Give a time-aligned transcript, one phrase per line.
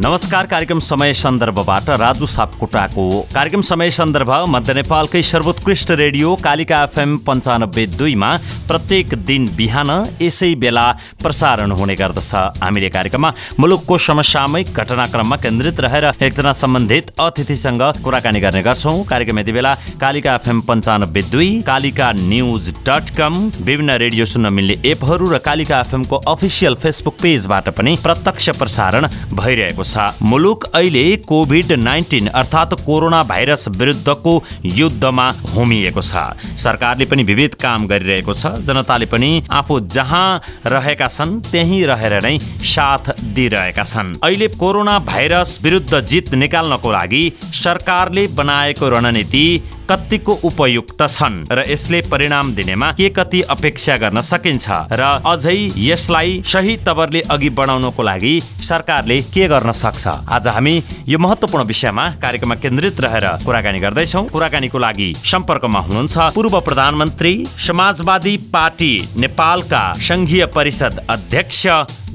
[0.00, 7.16] नमस्कार कार्यक्रम समय सन्दर्भबाट राजु सापकोटाको कार्यक्रम समय सन्दर्भ मध्य नेपालकै सर्वोत्कृष्ट रेडियो कालिका एफएम
[7.26, 8.30] पन्चानब्बे दुईमा
[8.68, 9.90] प्रत्येक दिन बिहान
[10.22, 10.84] यसै बेला
[11.22, 13.30] प्रसारण हुने गर्दछ। हामीले कार्यक्रममा
[13.60, 20.34] मुलुकको समसामयिक घटनाक्रममा केन्द्रित रहेर एकजना सम्बन्धित अतिथिसँग कुराकानी गर्ने गर्छौँ। कार्यक्रम यति बेला कालिका
[20.34, 26.22] एफएम पन्चानब्बे दुई कालिका न्युज डट कम विभिन्न रेडियो सुन्न मिल्ने एपहरू र कालिका एफएमको
[26.36, 29.86] अफिसियल फेसबुक पेजबाट पनि प्रत्यक्ष प्रसारण भइरहेको
[30.22, 34.32] मुलुक अहिले कोभिड नाइन्टिन अर्थात् कोरोना भाइरस विरुद्धको
[34.64, 36.12] युद्धमा होमिएको छ।
[36.58, 40.28] सरकारले पनि विविध काम गरिरहेको छ। जनताले पनि आफू जहाँ
[40.66, 47.24] रहेका छन् त्यहीँ रहेर नै साथ दिइरहेका छन्। अहिले कोरोना भाइरस विरुद्ध जित निकाल्नको लागि
[47.54, 49.46] सरकारले बनाएको रणनीति
[49.90, 56.42] कतिको उपयुक्त छन् र यसले परिणाम दिनेमा के कति अपेक्षा गर्न सकिन्छ र अझै यसलाई
[56.46, 58.34] सही तवरले अघि बढाउनको लागि
[58.68, 60.06] सरकारले के गर्न सक्छ?
[60.28, 60.74] आज हामी
[61.08, 67.32] यो महत्वपूर्ण विषयमा कार्यक्रममा केन्द्रित रहेर कुराकानी गर्दैछौ। कुराकानीको लागि सम्पर्कमा हुनुहुन्छ पूर्व प्रधानमन्त्री
[67.66, 71.66] समाजवादी पार्टी नेपालका संघीय परिषद अध्यक्ष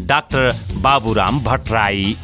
[0.06, 0.52] डाक्टर
[0.84, 2.16] बाबुराम भट्टराई।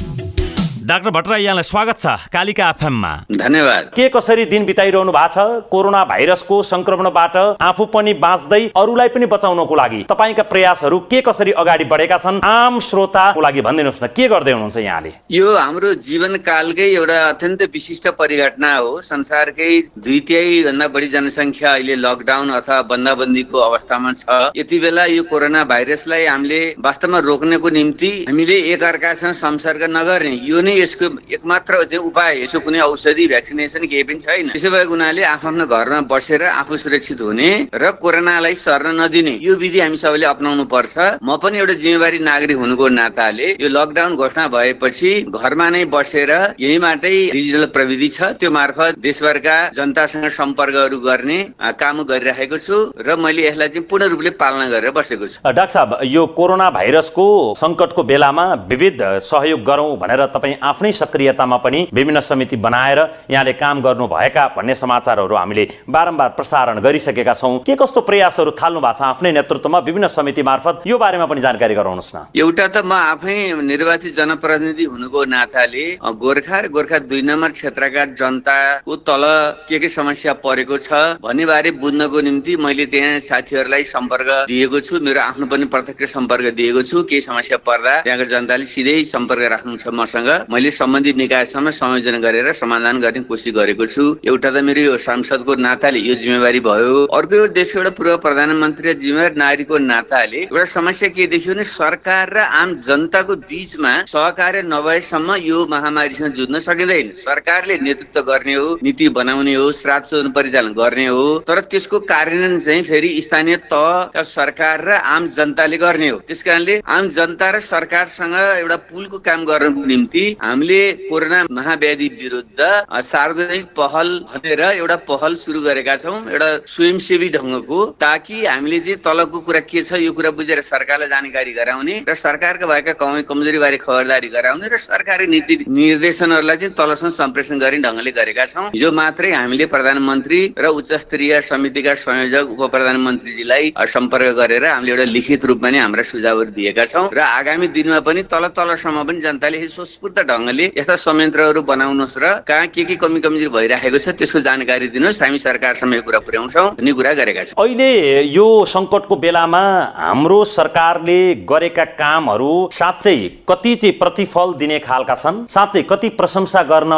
[0.90, 5.70] डाक्टर भट्टराई यहाँलाई स्वागत छ कालिका एफएममा। धन्यवाद। के कसरी दिन बिताइरहनु भएको छ?
[5.70, 11.86] कोरोना भाइरसको संक्रमणबाट आफू पनि बाँच्दै अरूलाई पनि बचाउनको लागि तपाईँका प्रयासहरू के कसरी अगाडि
[11.86, 12.40] बढेका छन्?
[12.42, 15.12] आम श्रोताको लागि भनिदिनुहोस् न के गर्दै हुनुहुन्छ यहाँले?
[15.30, 21.96] यो हाम्रो जीवनकालकै एउटा अत्यन्त विशिष्ट परिघटना हो। संसारकै दुई तिहाई भन्दा बढी जनसङ्ख्या अहिले
[22.02, 28.58] लकडाउन अथवा बन्दाबन्दीको अवस्थामा छ। यति बेला यो कोरोना भाइरसलाई हामीले वास्तवमा रोक्नको निम्ति हामीले
[28.74, 34.20] एकअर्कासँग संसर्ग नगर्ने यो नै यसको एकमात्र चाहिँ उपाय यसको कुनै औषधि भ्याक्सिनेसन केही पनि
[34.20, 39.56] छैन। त्यसो भएको हुनाले आफ्नो घरमा बसेर आफू सुरक्षित हुने र कोरोनालाई सर्न नदिने यो
[39.56, 44.48] विधि हामी सबैले अप्नाउनु पर्छ। म पनि एउटा जिम्मेवारी नागरिक हुनुको नाताले यो लकडाउन घोषणा
[44.48, 51.40] भएपछि घरमा नै बसेर यहीँबाटै डिजिटल प्रविधि छ। त्यो मार्फत देशभरका जनतासँग सम्पर्कहरू गर्ने
[51.80, 56.00] काम गरिरहेको छु र मैले यसलाई चाहिँ पूर्ण रूपले पालना गरेर बसेको छु। डाक्टर साहब
[56.06, 57.26] यो कोरोना भाइरसको
[57.58, 63.00] सङ्कटको बेलामा विविध सहयोग गरौँ भनेर तपाईँ आफ्नै सक्रियतामा पनि विभिन्न समिति बनाएर
[63.32, 68.98] यहाँले काम गर्नुभएका भन्ने समाचारहरू हामीले बारम्बार प्रसारण गरिसकेका छौँ। के कस्तो प्रयासहरू थाल्नु भएको
[68.98, 70.82] छ आफ्नै नेतृत्वमा विभिन्न समिति मार्फत?
[70.88, 76.58] यो बारेमा पनि जानकारी गराउनुहोस् न। एउटा त म आफै निर्वाचित जनप्रतिनिधि हुनुको नाताले। गोर्खा
[76.60, 79.24] र गोर्खा दुई नम्बर क्षेत्रका जनताको तल
[79.70, 85.00] के के समस्या परेको छ भन्ने बारे बुझ्नको निम्ति मैले त्यहाँ साथीहरूलाई सम्पर्क दिएको छु।
[85.00, 89.78] मेरो आफ्नो पनि प्रत्यक्ष सम्पर्क दिएको छु। केही समस्या पर्दा त्यहाँको जनताले सिधै सम्पर्क राख्नु
[89.78, 94.82] छ मसँग। मैले सम्बन्धित निकायसम्म संयोजन गरेर समाधान गर्ने कोसिस गरेको छु। एउटा त मेरो
[94.82, 100.42] यो सांसदको नाताले यो जिम्मेवारी भयो। अर्को यो देशको एउटा पूर्व प्रधानमन्त्री जिम्मेवार नागरिकको नाताले
[100.50, 106.60] एउटा समस्या के देखियो भने सरकार र आम जनताको बिचमा सहकार्य नभएसम्म यो महामारीसँग जुझ्न
[106.66, 112.00] सकिँदैन। सरकारले नेतृत्व गर्ने हो नीति बनाउने हो श्राद्ध शोधन परिचालन गर्ने हो तर त्यसको
[112.10, 116.44] कार्यान्वयन चाहिँ फेरि स्थानीय तहका सरकार र आम जनताले गर्ने हो। त्यस
[116.90, 122.60] आम जनता र सरकारसँग एउटा पुलको काम गर्नको निम्ति हामीले कोरोना महाव्याधि विरुद्ध
[123.04, 129.40] सार्वजनिक पहल भनेर एउटा पहल सुरु गरेका छौँ एउटा स्वयंसेवी ढङ्गको ताकि हामीले चाहिँ तलको
[129.48, 133.78] कुरा के छ यो कुरा बुझेर सरकारलाई जानकारी गराउने र सरकारका भएका कमी कमजोरी बारे
[133.84, 139.32] खबरदारी गराउने र सरकारी नीति निर्देशनहरूलाई चाहिँ तलसम्म सम्प्रेषण गर्ने ढङ्गले गरेका छौँ। हिजो मात्रै
[139.32, 145.70] हामीले प्रधानमन्त्री र उच्च स्तरीय समितिका संयोजक उप प्रधानमन्त्रीजीलाई सम्पर्क गरेर हामीले एउटा लिखित रूपमा
[145.70, 150.66] नै हाम्रा सुझावहरू दिएका छौँ। र आगामी दिनमा पनि तल तलसम्म पनि जनताले स्वस्फूर्त ढङ्गले
[150.78, 155.40] यस्ता संयन्त्रहरू बनाउनुहोस् र कहाँ के के कमी कमजोरी भइरहेको छ त्यसको जानकारी दिनुहोस्। हामी
[155.40, 157.90] सरकारसम्म यो कुरा पुर्याउँछौँ भन्ने कुरा गरेका छौँ। अहिले
[158.30, 159.64] यो सङ्कटको बेलामा
[159.98, 161.20] हाम्रो सरकारले
[161.50, 163.18] गरेका कामहरू साँच्चै
[163.50, 166.94] कति चाहिँ प्रतिफल दिने खालका छन् साँच्चै कति प्रशंसा गर्न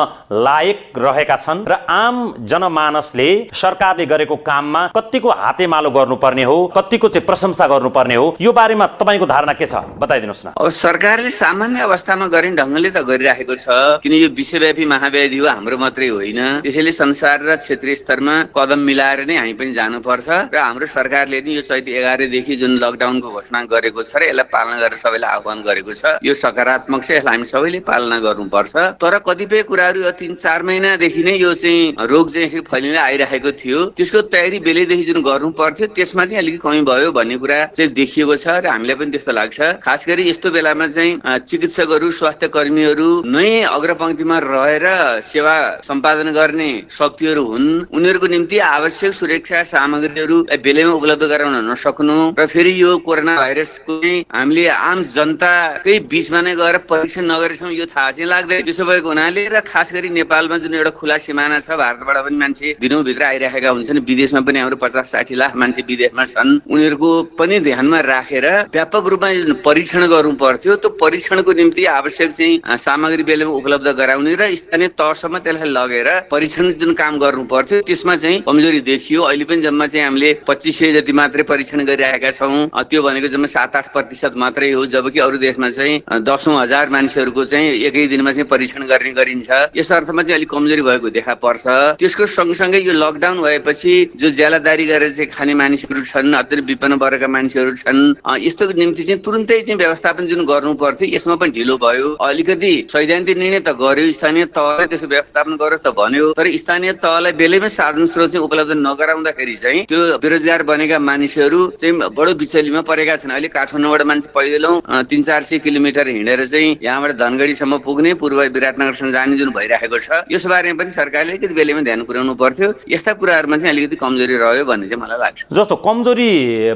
[0.46, 2.16] लायक रहेका छन् र आम
[2.52, 8.86] जनमानसले सरकारले गरेको काममा कतिको हातेमालो गर्नुपर्ने हो कतिको चाहिँ प्रशंसा गर्नुपर्ने हो यो बारेमा
[9.00, 9.76] तपाईँको धारणा के छ?
[10.02, 15.38] बताइदिनुहोस् न। अब सरकारले सामान्य अवस्थामा गर्ने ढङ्गले त गरिराखेको छ। किन यो विश्वव्यापी महाव्याधि
[15.38, 20.28] हो हाम्रो मात्रै होइन। त्यसैले संसार र क्षेत्रीय स्तरमा कदम मिलाएर नै हामी पनि जानुपर्छ
[20.50, 24.78] र हाम्रो सरकारले नि यो चैत एघारदेखि जुन लकडाउनको घोषणा गरेको छ र यसलाई पालना
[24.82, 29.62] गरेर सबैलाई आह्वान गरेको छ यो सकारात्मक छ यसलाई हामी सबैले पालना गर्नुपर्छ। तर कतिपय
[29.70, 34.60] कुराहरू यो तिन चार महिनादेखि नै यो चाहिँ रोग चाहिँ फैलिँदै आइरहेको थियो। त्यसको तयारी
[34.66, 38.66] बेलैदेखि जुन गर्नु पर्थ्यो त्यसमा चाहिँ अलिकति कमी भयो भन्ने कुरा चाहिँ देखिएको छ र
[38.74, 44.86] हामीलाई पनि त्यस्तो लाग्छ। खास गरी यस्तो बेलामा चाहिँ चिकित्सकहरू स्वास्थ्य कर्मीहरू नै अग्रपङ्क्तिमा रहेर
[45.24, 52.46] सेवा सम्पादन गर्ने शक्तिहरू हुन्। उनीहरूको निम्ति आवश्यक सुरक्षा सामग्रीहरूलाई बेलैमा उपलब्ध गराउन नसक्नु। र
[52.46, 53.96] फेरि यो कोरोना भाइरसको
[54.32, 59.44] हामीले आम जनताकै बिचमा नै गएर परीक्षण नगरेसम्म यो थाहा चाहिँ लाग्दैन। त्यसो भएको हुनाले
[59.50, 64.00] र खास गरी नेपालमा जुन एउटा खुला सिमाना छ भारतबाट पनि मान्छे दिनौँभित्र आइरहेका हुन्छन्।
[64.06, 67.10] विदेशमा पनि हाम्रो पचास साठी लाख मान्छे विदेशमा छन्। उनीहरूको
[67.40, 69.30] पनि ध्यानमा राखेर व्यापक रूपमा
[69.66, 72.62] परीक्षण गर्नु पर्थ्यो त्यो परीक्षणको निम्ति आवश्यक चाहिँ
[73.02, 78.16] सामग्री बेलामा उपलब्ध गराउने र स्थानीय तहसम्म त्यसलाई लगेर परीक्षण जुन काम गर्नु पर्थ्यो त्यसमा
[78.16, 82.70] चाहिँ कमजोरी देखियो। अहिले पनि जम्मा चाहिँ हामीले पच्चिस सय जति मात्रै परीक्षण गरिरहेका छौँ
[82.86, 87.46] त्यो भनेको जम्मा सात आठ प्रतिशत मात्रै हो जबकि अरू देशमा चाहिँ दसौँ हजार मानिसहरूको
[87.50, 91.66] चाहिँ एकै दिनमा चाहिँ परीक्षण गर्ने गरिन्छ। यस अर्थमा चाहिँ अलिक कमजोरी भएको देखा पर्छ।
[91.98, 97.28] त्यसको सँगसँगै यो लकडाउन भएपछि जो ज्यालादारी गरेर चाहिँ खाने मानिसहरू छन् अत्यन्त विपन्न वर्गका
[97.28, 98.02] मानिसहरू छन्
[98.46, 103.38] यस्तो निम्ति चाहिँ तुरुन्तै चाहिँ व्यवस्थापन जुन गर्नु पर्थ्यो यसमा पनि ढिलो भयो। अलिकति सैद्धान्तिक
[103.38, 108.06] निर्णय त गर्यो स्थानीय तहले त्यसको व्यवस्थापन गरोस् त भन्यो। तर स्थानीय तहलाई बेलैमा साधन
[108.06, 113.48] स्रोत चाहिँ उपलब्ध नगराउँदाखेरि चाहिँ त्यो बेरोजगार बनेका मानिसहरू चाहिँ बडो बिचलीमा परेका छन्। अहिले
[113.48, 114.72] काठमाडौँबाट मान्छे पहिलो
[115.08, 120.28] तिन चार सय किलोमिटर हिँडेर चाहिँ यहाँबाट धनगढीसम्म पुग्ने पूर्व विराटनगरसम्म जाने जुन भइरहेको छ
[120.28, 124.66] यस बारेमा पनि सरकारले अलिकति बेलैमा ध्यान पुर्याउनु पर्थ्यो। यस्ता कुराहरूमा चाहिँ अलिकति कमजोरी रह्यो
[124.68, 126.32] भन्ने चाहिँ मलाई लाग्छ। जस्तो कमजोरी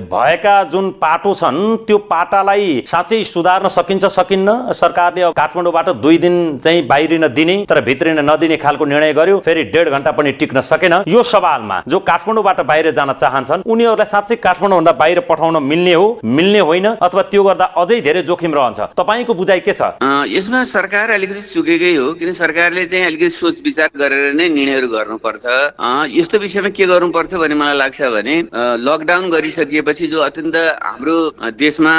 [0.07, 4.49] भएका जुन पाटो छन् त्यो पाटालाई साँच्चै सुधार्न सकिन्छ सकिन्न?
[4.79, 9.89] सरकारले काठमाडौँबाट दुई दिन चाहिँ बाहिरिन दिने तर भित्रिन नदिने खालको निर्णय गर्यो। फेरि डेढ
[9.89, 15.19] घन्टा पनि टिक्न सकेन। यो सवालमा जो काठमाडौँबाट बाहिर जान चाहन्छन् उनीहरूलाई साँच्चै काठमाडौँभन्दा बाहिर
[15.25, 19.73] पठाउन मिल्ने हो मिल्ने होइन अथवा त्यो गर्दा अझै धेरै जोखिम रहन्छ। तपाईँको बुझाइ के
[19.73, 19.81] छ?
[20.29, 25.43] यसमा सरकार अलिकति चुकेकै हो किन सरकारले चाहिँ अलिकति सोच विचार गरेर नै निर्णयहरू गर्नुपर्छ।
[26.13, 28.35] यस्तो विषयमा के गर्नु पर्थ्यो भन्ने मलाई लाग्छ भने
[28.85, 30.55] लकडाउन गरिसकिएपछि जो अत्यन्त
[30.85, 31.17] हाम्रो
[31.57, 31.95] देशमा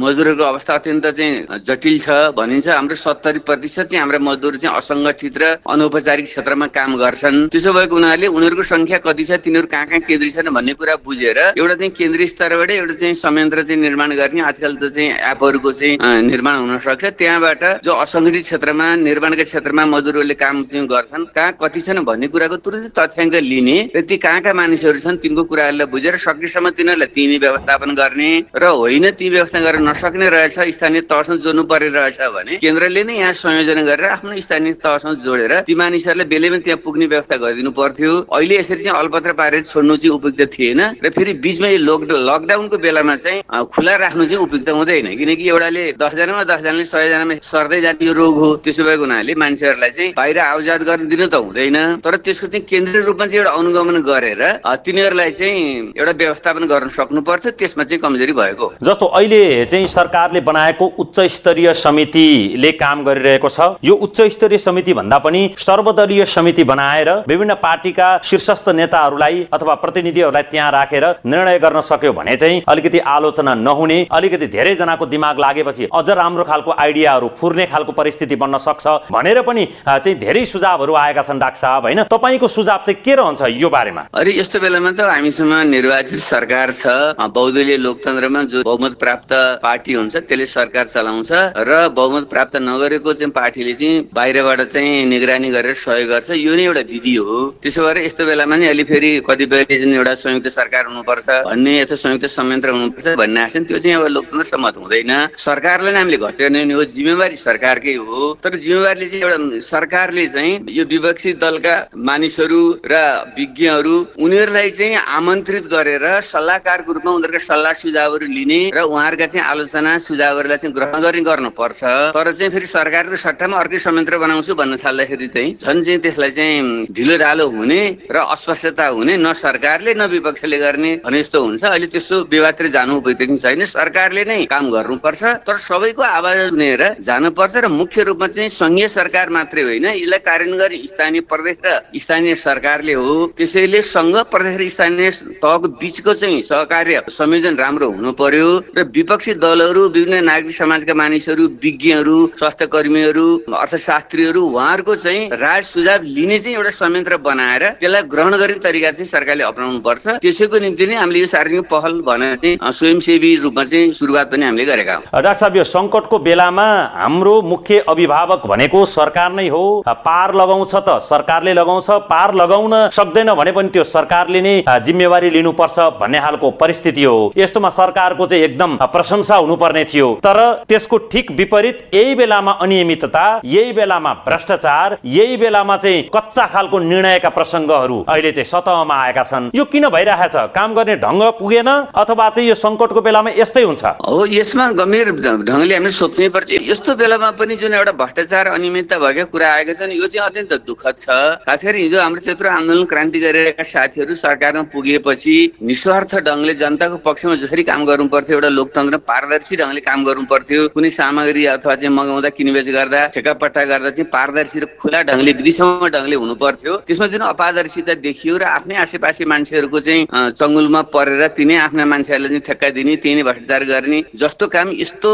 [0.00, 5.38] मजदुरहरूको अवस्था अत्यन्त चाहिँ जटिल छ भनिन्छ हाम्रो सत्तरी प्रतिशत चाहिँ हाम्रा मजदुर चाहिँ असङ्गठित
[5.38, 10.00] र अनौपचारिक क्षेत्रमा काम गर्छन्। त्यसो भएको हुनाले उनीहरूको संख्या कति छ तिनीहरू कहाँ कहाँ
[10.08, 14.40] केन्द्रीय छन् भन्ने कुरा बुझेर एउटा चाहिँ केन्द्रीय स्तरबाट एउटा चाहिँ संयन्त्र चाहिँ निर्माण गर्ने
[14.50, 15.96] आजकल त चाहिँ एपहरूको चाहिँ
[16.30, 21.80] निर्माण हुन सक्छ। त्यहाँबाट जो असङ्गठित क्षेत्रमा निर्माणका क्षेत्रमा मजदुरहरूले काम चाहिँ गर्छन् कहाँ कति
[21.80, 26.16] छन् भन्ने कुराको तुरन्तै तथ्याङ्क लिने र ती कहाँ कहाँ मानिसहरू छन् तिनको कुराहरूलाई बुझेर
[26.16, 31.62] सकेसम्म तिनीहरूलाई तिनी व्यवस्थापन गर्ने र होइन ती व्यवस्था गर्न नसक्ने रहेछ स्थानीय तहसँग जोड्नु
[31.64, 37.06] परिरहेछ भने केन्द्रले नै संयोजन गरेर आफ्नो स्थानीय तहसँग जोडेर ती मानिसहरूलाई बेलैमा त्यहाँ पुग्ने
[37.06, 41.68] व्यवस्था गरिदिनु पर्थ्यो। अहिले यसरी चाहिँ अलपत्र पारेर छोड्नु चाहिँ उपयुक्त थिएन र फेरि बिचमा
[41.68, 43.42] यो लकडाउनको बेलामा चाहिँ
[43.74, 48.48] खुला राख्नु चाहिँ उपयुक्त हुँदैन। किनकि एउटाले दसजनामा दसजनाले सयजनामा सर्दै जाने यो रोग हो
[48.64, 53.02] त्यसो भएको हुनाले मान्छेहरूलाई चाहिँ बाहिर आउजात गर्न दिनु त हुँदैन। तर त्यसको चाहिँ केन्द्रीय
[53.06, 54.42] रूपमा चाहिँ एउटा अनुगमन गरेर
[54.84, 60.40] तिनीहरूलाई चाहिँ एउटा व्यवस्थापन गर्न सक्नु पर्छ त्यसमा चाहिँ कमजोरी भएको जस्तो अहिले चाहिँ सरकारले
[60.40, 66.64] बनाएको उच्च स्तरीय समितिले काम गरिरहेको छ। यो उच्च स्तरीय समिति भन्दा पनि सर्वदलीय समिति
[66.64, 72.98] बनाएर विभिन्न पार्टीका शीर्षस्थ नेताहरूलाई अथवा प्रतिनिधिहरूलाई त्यहाँ राखेर निर्णय गर्न सक्यो भने चाहिँ अलिकति
[73.08, 78.86] आलोचना नहुने अलिकति धेरैजनाको दिमाग लागेपछि अझ राम्रो खालको आइडियाहरू फुर्ने खालको परिस्थिति बन्न सक्छ
[79.12, 82.02] भनेर पनि चाहिँ धेरै सुझावहरू आएका छन् डाक्टर साहब होइन?
[82.10, 84.02] तपाईँको सुझाव चाहिँ के रहन्छ यो बारेमा?
[84.14, 86.86] अरे यस्तो बेलामा त हामीसँग निर्वाचित सरकार छ।
[87.20, 89.32] बहुदलीय लोकतन्त्रमा जो बहुमत प्राप्त
[89.62, 95.50] पार्टी हुन्छ त्यसले सरकार चलाउँछ र बहुमत प्राप्त नगरेको चाहिँ पार्टीले चाहिँ बाहिरबाट चाहिँ निगरानी
[95.50, 99.10] गरेर सहयोग गर्छ। यो नै एउटा विधि हो। त्यसो भएर यस्तो बेलामा नि अलि फेरि
[99.28, 103.96] कतिपयले जुन एउटा संयुक्त सरकार हुनुपर्छ भन्ने यस्तो संयुक्त संयन्त्र हुनुपर्छ भन्ने आएको त्यो चाहिँ
[103.96, 109.22] अब लोकतन्त्र सम्मत हुँदैन। सरकारलाई नै हामीले घचेर्ने हो जिम्मेवारी सरकारकै हो। तर जिम्मेवारीले चाहिँ
[109.24, 112.94] एउटा सरकारले चाहिँ यो विपक्षी दलका मानिसहरू र
[113.38, 119.98] विज्ञहरू उनीहरूलाई चाहिँ आमन्त्रित गरेर सल्लाहकारको रूपमा उनीहरूका सल्लाह सुझावहरू लिने र उहाँहरूका चाहिँ आलोचना
[119.98, 121.82] सुझावहरूलाई चाहिँ ग्रहण गर्ने गर्नुपर्छ।
[122.16, 122.66] तर चाहिँ फेरि
[123.00, 127.80] सरकारको सट्टामा अर्कै संयन्त्र बनाउँछु भन्न थाल्दाखेरि चाहिँ झन् चाहिँ त्यसलाई चाहिँ ढिलो ढालो हुने
[128.12, 132.96] र अस्पष्टता हुने न सरकारले न विपक्षले गर्ने भने जस्तो हुन्छ। अहिले त्यस्तो विवादतिर जानु
[133.00, 138.48] उपयुक्त छैन। सरकारले नै काम गर्नुपर्छ तर सबैको आवाज सुनेर जानुपर्छ र मुख्य रूपमा चाहिँ
[138.52, 144.14] सङ्घीय सरकार मात्रै होइन। यसलाई कार्यान्वयन गर्ने स्थानीय प्रदेश र स्थानीय सरकारले हो। त्यसैले सङ्घ
[144.28, 150.24] प्रदेश र स्थानीय तहको बिचको चाहिँ सहकार्य संयोजन राम्रो हुनु पर्यो र विपक्षी दलहरू विभिन्न
[150.28, 157.16] नागरिक समाजका मानिसहरू विज्ञहरू स्वास्थ्य कर्मीहरू अर्थशास्त्रीहरू उहाँहरूको चाहिँ राय सुझाव लिने चाहिँ एउटा संयन्त्र
[157.22, 161.68] बनाएर त्यसलाई ग्रहण गर्ने तरिका चाहिँ सरकारले अप्नाउनु पर्छ त्यसैको निम्ति नै हामीले यो सार्वजनिक
[161.70, 166.18] पहल भनेर चाहिँ स्वयंसेवी रूपमा चाहिँ सुरुवात पनि हामीले गरेका हौँ। डाक्टर साहब यो सङ्कटको
[166.18, 166.66] बेलामा
[166.98, 173.34] हाम्रो मुख्य अभिभावक भनेको सरकार नै हो। पार लगाउँछ त सरकारले लगाउँछ पार लगाउन सक्दैन
[173.38, 178.76] भने पनि त्यो सरकारले नै जिम्मेवारी लिनुपर्छ भन्ने खालको परिस्थिति हो। यस्तोमा सरकारको चाहिँ एकदम
[178.90, 185.36] प्रशंसा हुनुपर्ने थियो। तर त्यसको ठिक विपरीत यही बेलामा अनि अनियमितता यही बेलामा भ्रष्टाचार यही
[185.36, 190.36] बेलामा चाहिँ कच्चा खालको निर्णयका प्रसङ्गहरू अहिले चाहिँ सतहमा आएका छन्। यो किन भइरहेछ?
[190.56, 193.84] काम गर्ने ढङ्ग पुगेन अथवा चाहिँ यो सङ्कटको बेलामा यस्तै हुन्छ?
[193.84, 199.24] हो यसमा गम्भीर ढङ्गले हामीले सोच्नै पर्छ। यस्तो बेलामा पनि जुन एउटा भ्रष्टाचार अनियमितता भएका
[199.32, 201.08] कुरा आएका छन् यो चाहिँ अत्यन्त दुःखद छ।
[201.44, 205.36] खास गरी हिजो हाम्रो त्यत्रो आन्दोलन क्रान्ति गरिरहेका साथीहरू सरकारमा पुगेपछि
[205.68, 210.68] निस्वार्थ ढङ्गले जनताको पक्षमा जसरी काम गर्नु पर्थ्यो एउटा लोकतन्त्र पारदर्शी ढङ्गले काम गर्नु पर्थ्यो
[210.74, 215.88] कुनै सामग्री अथवा चाहिँ मगाउँदा किनबेच गर्दा ठेकापट्टा गर्दा चाहिँ पारदर्शी र खुला ढङ्गले विधिसम्म
[215.94, 220.06] ढङ्गले हुनु पर्थ्यो त्यसमा जुन अपारदर्शिता देखियो र आफ्नै आसेपासे मान्छेहरूको चाहिँ
[220.40, 225.10] चङ्गुलमा परेर तिनै आफ्ना मान्छेहरूलाई चाहिँ ठेक्का दिने त्यही भ्रष्टाचार गर्ने जस्तो काम यस्तो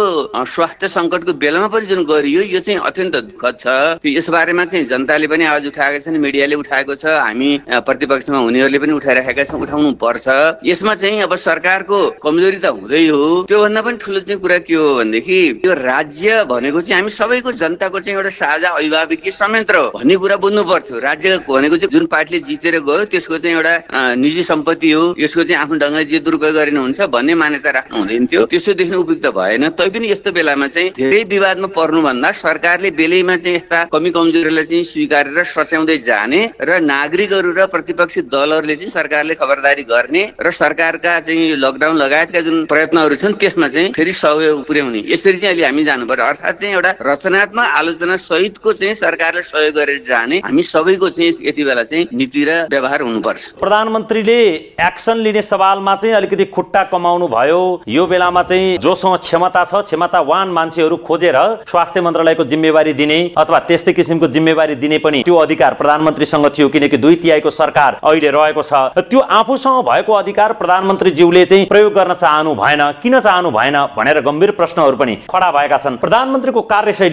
[0.54, 3.66] स्वास्थ्य सङ्कटको बेलामा पनि जुन गरियो यो चाहिँ अत्यन्त दुःखद छ।
[4.06, 7.50] यस बारेमा चाहिँ जनताले पनि आवाज उठाएका छन् मिडियाले उठाएको छ हामी
[7.86, 10.26] प्रतिपक्षमा हुनेहरूले पनि उठाइरहेका छौँ उठाउनु पर्छ।
[10.64, 14.86] यसमा चाहिँ अब सरकारको कमजोरी त हुँदै हो। त्योभन्दा पनि ठुलो चाहिँ कुरा के हो
[14.98, 20.16] भनेदेखि यो राज्य भनेको चाहिँ हामी सबैको जनताको चाहिँ एउटा साझा अभिभावकीय संयन्त्र हो भन्ने
[20.16, 24.90] कुरा बुझ्नु पर्थ्यो राज्य भनेको चाहिँ जुन पार्टीले जितेर गयो त्यसको चाहिँ एउटा निजी सम्पत्ति
[24.90, 28.72] हो यसको चाहिँ आफ्नो ढङ्गले जे दुरुपयोग गरिनु हुन्छ भन्ने मान्यता राख्नु हुँदैन थियो। त्यसो
[28.80, 34.10] देख्नु उपयुक्त भएन। तैपनि यस्तो बेलामा चाहिँ धेरै विवादमा पर्नुभन्दा सरकारले बेलैमा चाहिँ यस्ता कमी
[34.16, 40.50] कमजोरीलाई चाहिँ स्वीकारेर सच्याउँदै जाने र नागरिकहरू र प्रतिपक्षी दलहरूले चाहिँ सरकारले खबरदारी गर्ने र
[40.62, 45.66] सरकारका चाहिँ लकडाउन लगायतका जुन प्रयत्नहरू छन् त्यसमा चाहिँ फेरि सहयोग पुर्याउने। यसरी चाहिँ अहिले
[45.66, 46.92] हामी जानु पर्यो अर्थात् चाहिँ एउटा
[47.26, 52.44] रचनात्मक आलोचना सहितको चाहिँ सरकारले सहयोग गरेर जाने हामी सबैको चाहिँ यति बेला चाहिँ नीति
[52.46, 54.38] र व्यवहार हुनुपर्छ। प्रधानमन्त्रीले
[54.78, 60.48] एक्सन लिने सवालमा चाहिँ अलिकति खुट्टा कमाउनु भयो। यो बेलामा चाहिँ जोसँग क्षमता छ क्षमतावान
[60.48, 66.46] मान्छेहरू खोजेर स्वास्थ्य मन्त्रालयको जिम्मेवारी दिने अथवा त्यस्तै किसिमको जिम्मेवारी दिने पनि त्यो अधिकार प्रधानमन्त्रीसँग
[66.56, 71.92] थियो किनकि दुई तिहाईको सरकार अहिले रहेको छ। त्यो आफूसँग भएको अधिकार प्रधानमन्त्रीज्यूले चाहिँ प्रयोग
[71.92, 76.62] गर्न चाहनु भएन किन चाहनु भएन भनेर गम्भीर प्रश्नहरू पनि खडा भएका छन्। प्रधानमन्त्रीको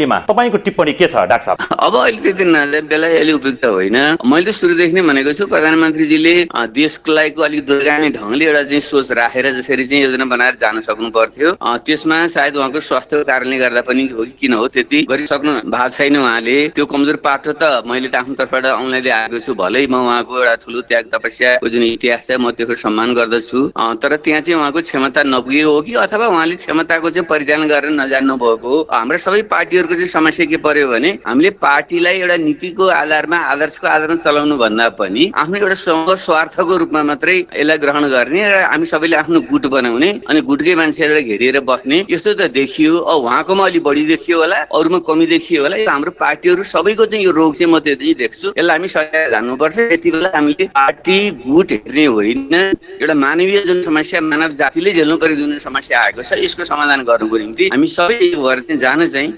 [0.04, 1.58] कार्यशैलीमा तपाईँको टिप्पणी के छ डाक्टर साहब?
[1.80, 2.46] अब अहिले त्यति
[2.88, 6.34] बेला अहिले उपयुक्त होइन। मैले सुरुदेखि नै भनेको छु प्रधानमन्त्रीजीले
[6.76, 11.10] देशको लागि अलिक दूरगामी ढङ्गले एउटा चाहिँ सोच राखेर जसरी चाहिँ योजना बनाएर जान सक्नु
[11.10, 15.90] पर्थ्यो। त्यसमा सायद उहाँको स्वास्थ्यको कारणले गर्दा पनि हो कि किन हो त्यति गरिसक्नु भएको
[15.90, 19.96] छैन उहाँले। त्यो कमजोर पाटो त मैले त आफ्नो तर्फबाट औँलाइले आएको छु। भलै म
[20.04, 23.60] उहाँको एउटा ठुलो त्याग तपस्याको जुन इतिहास छ म त्यसको सम्मान गर्दछु।
[24.02, 28.36] तर त्यहाँ चाहिँ उहाँको क्षमता नपुगेको हो कि अथवा उहाँले क्षमताको चाहिँ परिचालन गरेर नजान्नु
[28.38, 33.38] भएको हो। हाम्रो सबै पार्टीहरूको चाहिँ समस्या के पर्यो भने हामीले पार्टीलाई एउटा नीतिको आधारमा
[33.54, 38.86] आदर्शको आधारमा चलाउनु भन्दा पनि आफ्नो एउटा स्वार्थको रूपमा मात्रै यसलाई ग्रहण गर्ने र हामी
[38.86, 43.84] सबैले आफ्नो गुट बनाउने अनि गुटकै मान्छेहरूलाई घेरिएर बस्ने यस्तो त देखियो। अब उहाँकोमा अलिक
[43.84, 47.72] बढी देखियो होला अरूमा कमी देखियो होला। यो हाम्रो पार्टीहरू सबैको चाहिँ यो रोग चाहिँ
[47.74, 52.54] म त्यति देख्छु। यसलाई हामी सजाय जान्नुपर्छ। यति बेला हामीले पार्टी गुट हेर्ने होइन।
[53.02, 57.38] एउटा मानवीय जुन समस्या मानव जातिले झेल्नु पर्ने जुन समस्या आएको छ यसको समाधान गर्नुको
[57.38, 59.30] निम्ति हामी सबै भएर चाहिँ जान चाहिँ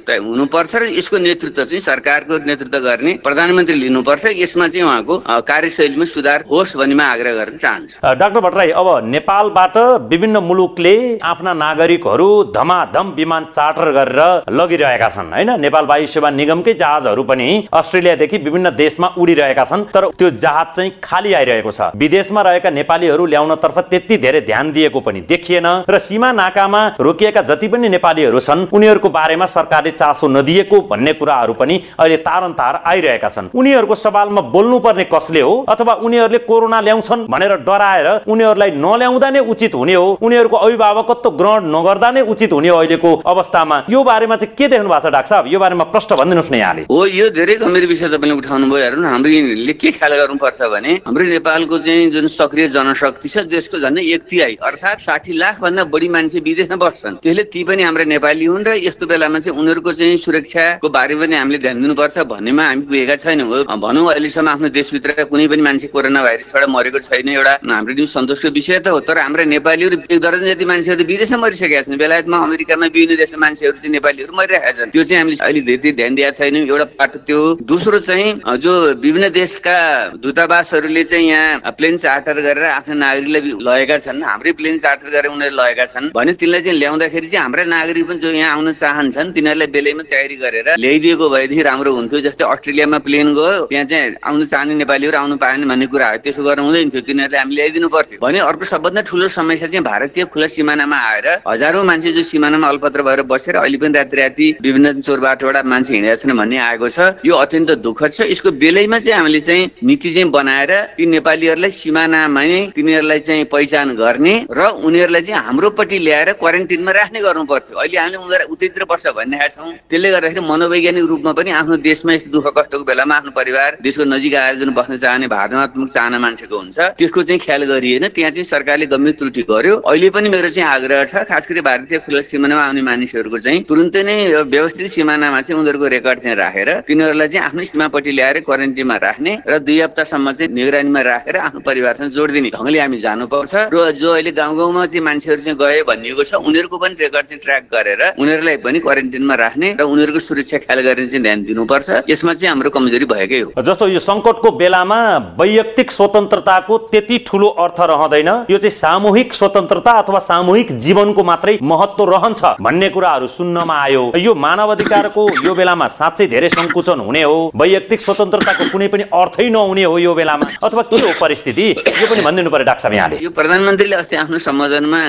[0.46, 6.44] हुनुपर्छ र यसको नेतृत्व चाहिँ सरकारको नेतृत्व गर्ने प्रधानमन्त्री लिनुपर्छ। यसमा चाहिँ उहाँको कार्यशैलीमा सुधार
[6.46, 9.78] होस् भन्ने आग्रह गर्न चाहन्छु। डाक्टर भट्टराई अब नेपालबाट
[10.12, 14.22] विभिन्न मुलुकले आफ्ना नागरिकहरू धमाधम विमान चार्टर गरेर
[14.54, 15.50] लगिरहेका छन् होइन?
[15.66, 20.92] नेपाल वायु सेवा निगमकै जहाजहरू पनि अस्ट्रेलियादेखि विभिन्न देशमा उडिरहेका छन् तर त्यो जहाज चाहिँ
[21.02, 26.32] खाली आइरहेको छ। विदेशमा रहेका नेपालीहरू ल्याउनतर्फ त्यति धेरै ध्यान दिएको पनि देखिएन र सीमा
[26.38, 32.18] नाकामा रोकिएका जति पनि नेपालीहरू छन् उनीहरूको बारेमा सरकारले चासो नदिएको भन्ने कुराहरू पनि अहिले
[32.28, 38.08] तारन तार आइरहेका छन्। उनीहरूको सवालमा बोल्नुपर्ने कसले हो अथवा उनीहरूले कोरोना ल्याउँछन् भनेर डराएर
[38.28, 40.08] उनीहरूलाई नल्याउँदा नै उचित हुने हो?
[40.22, 43.78] उनीहरूको अभिभावकत्व ग्रहण नगर्दा नै उचित हुने हो अहिलेको अवस्थामा?
[43.90, 45.46] यो बारेमा चाहिँ के देख्नु भएको छ डाक्टर साहब?
[45.54, 49.08] यो बारेमा प्रश्न भनिदिनुहोस् न यहाँले। हो यो धेरै गम्भीर विषय तपाईँले उठाउनु भयो हेर्नु
[49.08, 54.04] हाम्रो यिनीहरूले के ख्याल गर्नुपर्छ भने हाम्रो नेपालको चाहिँ जुन सक्रिय जनशक्ति छ देशको झन्डै
[54.14, 58.46] एक तिहाई अर्थात् साठी लाख भन्दा बढी मान्छे विदेशमा बस्छन्। त्यसले ती पनि हाम्रा नेपाली
[58.46, 62.82] हुन् र यस्तो बेलामा चाहिँ उनीहरूको चाहिँ सुरक्षाको बारेमा पनि हामीले ध्यान दिनुपर्छ भन्नेमा हामी
[62.90, 67.94] पुगेका छैनौँ भनौँ अहिलेसम्म आफ्नो देशभित्र कुनै पनि मान्छे कोरोना भाइरसबाट मरेको छैन एउटा हाम्रो
[67.94, 71.82] निम्ति सन्तोषको विषय त हो। तर हाम्रा नेपालीहरू एक दर्जन जति मान्छेहरू त विदेशमा मरिसकेका
[71.86, 75.92] छन्। बेलायतमा अमेरिकामा विभिन्न देशमा मान्छेहरू चाहिँ नेपालीहरू मरिरहेका छन्। त्यो चाहिँ हामीले अहिले धेरै
[76.00, 77.40] ध्यान दिएको छैनौँ। एउटा पाटो त्यो।
[77.70, 78.30] दोस्रो चाहिँ
[78.66, 78.74] जो
[79.06, 79.78] विभिन्न देशका
[80.24, 85.56] दूतावासहरूले चाहिँ यहाँ प्लेन चार्टर गरेर आफ्नो नागरिकलाई लगेका छन्। हाम्रै प्लेन चार्टर गरेर उनीहरू
[85.56, 89.70] लगेका छन्। भने तिनलाई चाहिँ ल्याउँदाखेरि चाहिँ हाम्रा नागरिक पनि जो यहाँ आउन चाहन्छन् तिनीहरूलाई
[89.76, 94.74] बेलैमा तयारी गरेर ल्याइदिएको भएदेखि राम्रो हुन्थ्यो जस्तै अस्ट्रेलियामा प्लेन गयो। त्यहाँ चाहिँ आउनु चाहने
[94.82, 98.40] नेपालीहरू आउनु पाएन भन्ने कुरा हो त्यसो गर्नु हुँदैन थियो। तिनीहरूले हामी ल्याइदिनु पर्थ्यो। भने
[98.40, 103.22] अर्को सबभन्दा ठुलो समस्या चाहिँ भारतीय खुला सिमानामा आएर हजारौँ मान्छे जो सिमानामा अल्पत्र भएर
[103.28, 107.72] बसेर अहिले पनि राति राति विभिन्न चोरबाटोबाट मान्छे हिँडेका छन् भन्ने आएको छ। यो अत्यन्त
[107.84, 113.20] दुःखद छ। यसको बेलैमा चाहिँ हामीले चाहिँ नीति चाहिँ बनाएर ती नेपालीहरूलाई सिमानामा नै तिनीहरूलाई
[113.20, 118.54] चाहिँ पहिचान गर्ने र उनीहरूलाई चाहिँ हाम्रोपट्टि ल्याएर क्वारेन्टिनमा राख्ने गर्नु पर्थ्यो अहिले हामीले उनीहरू
[118.54, 119.72] उतैतिर बस्छ भनिरहेका छौँ।
[120.06, 124.34] त्यसले गर्दाखेरि मनोवैज्ञानिक रूपमा पनि आफ्नो देशमा यस्तो दुःख कष्टको बेलामा आफ्नो परिवार देशको नजिक
[124.38, 128.86] आएर जुन बस्न चाहने भावनात्मक चाहना मान्छेको हुन्छ। त्यसको चाहिँ ख्याल गरिएन। त्यहाँ चाहिँ सरकारले
[128.86, 132.82] गम्भीर त्रुटि गर्यो। अहिले पनि मेरो चाहिँ आग्रह छ खास गरी भारतीय खुला सिमानामा आउने
[132.86, 138.12] मानिसहरूको चाहिँ तुरुन्तै नै व्यवस्थित सिमानामा चाहिँ उनीहरूको रेकर्ड चाहिँ राखेर तिनीहरूलाई चाहिँ आफ्नै सीमापट्टि
[138.14, 143.54] ल्याएर क्वारेन्टिनमा राख्ने र दुई हप्तासम्म चाहिँ निगरानीमा राखेर आफ्नो परिवारसँग जोडिदिने ढङ्गले हामी जानुपर्छ।
[143.74, 147.42] र जो अहिले गाउँ गाउँमा चाहिँ मान्छेहरू चाहिँ गए भनिएको छ उनीहरूको पनि रेकर्ड चाहिँ
[147.42, 152.34] ट्र्याक गरेर उनीहरूलाई पनि क्वारेन्टिनमा राख्ने र उनीहरूको सुरक्षा ख्याल गर्ने चाहिँ ध्यान दिनुपर्छ। यसमा
[152.34, 155.00] चाहिँ हाम्रो कमजोरी भएकै हो। जस्तो यो सङ्कटको बेलामा
[155.40, 162.04] वैयक्तिक स्वतन्त्रताको त्यति ठुलो अर्थ रहँदैन यो चाहिँ सामूहिक स्वतन्त्रता अथवा सामूहिक जीवनको मात्रै महत्व
[162.12, 167.38] रहन्छ भन्ने कुराहरू सुन्नमा आयो। यो मानव अधिकारको यो बेलामा साँच्चै धेरै सङ्कुचन हुने हो।
[167.56, 172.22] वैयक्तिक स्वतन्त्रताको कुनै पनि अर्थै नहुने हो यो बेलामा। अथवा के हो परिस्थिति यो पनि
[172.22, 175.02] भनिदिनु पर्यो डाक्टर साहब यहाँले। यो प्रधानमन्त्रीले अस्ति आफ्नो सम्बोधनमा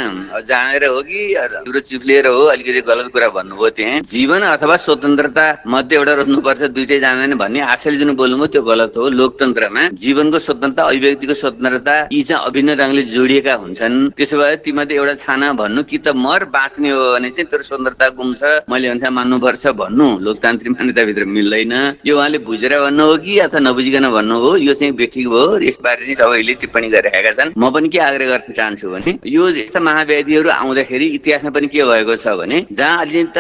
[0.49, 5.47] जानेर हो कि हाम्रो चिफ लिएर हो अलिकति गलत कुरा भन्नुभयो त्यहाँ। जीवन अथवा स्वतन्त्रता
[5.71, 10.83] मध्ये एउटा रोज्नुपर्छ दुइटै जाँदैन भन्ने आशैले जुन बोल्नुभयो त्यो गलत हो। लोकतन्त्रमा जीवनको स्वतन्त्रता
[10.91, 15.99] अभिव्यक्तिको स्वतन्त्रता यी चाहिँ अभिन्न रङले जोडिएका हुन्छन्। त्यसो भए तीमध्ये एउटा छाना भन्नु कि
[15.99, 21.25] त मर बाँच्ने हो भने चाहिँ तेरो स्वतन्त्रता गुम्छ मैले अनुसार मान्नुपर्छ भन्नु लोकतान्त्रिक मान्यताभित्र
[21.37, 21.75] मिल्दैन।
[22.07, 26.03] यो उहाँले बुझेर भन्नु हो कि अथवा नबुझिकन भन्नु हो यो चाहिँ बेठिक हो यसबारे
[26.03, 30.49] चाहिँ सबैले टिप्पणी गरिरहेका छन्। म पनि के आग्रह गर्न चाहन्छु भने यो यस्ता महाव्याधिहरू
[30.51, 33.39] आउँदाखेरि इतिहासमा पनि के भएको छ भने जहाँ अलि त